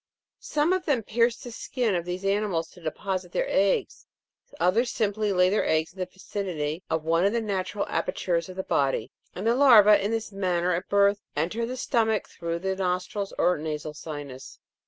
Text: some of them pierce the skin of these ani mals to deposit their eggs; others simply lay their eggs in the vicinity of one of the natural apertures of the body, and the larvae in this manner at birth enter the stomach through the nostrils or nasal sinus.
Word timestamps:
some 0.39 0.73
of 0.73 0.83
them 0.87 1.03
pierce 1.03 1.37
the 1.37 1.51
skin 1.51 1.93
of 1.93 2.05
these 2.05 2.25
ani 2.25 2.47
mals 2.47 2.71
to 2.73 2.81
deposit 2.81 3.31
their 3.31 3.45
eggs; 3.47 4.07
others 4.59 4.89
simply 4.89 5.31
lay 5.31 5.47
their 5.47 5.63
eggs 5.63 5.93
in 5.93 5.99
the 5.99 6.07
vicinity 6.07 6.81
of 6.89 7.03
one 7.03 7.23
of 7.23 7.33
the 7.33 7.39
natural 7.39 7.85
apertures 7.87 8.49
of 8.49 8.55
the 8.55 8.63
body, 8.63 9.11
and 9.35 9.45
the 9.45 9.53
larvae 9.53 10.03
in 10.03 10.09
this 10.09 10.31
manner 10.31 10.73
at 10.73 10.89
birth 10.89 11.21
enter 11.35 11.67
the 11.67 11.77
stomach 11.77 12.27
through 12.27 12.57
the 12.57 12.75
nostrils 12.75 13.31
or 13.37 13.59
nasal 13.59 13.93
sinus. 13.93 14.57